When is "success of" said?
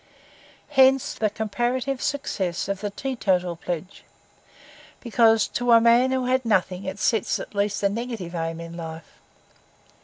2.01-2.81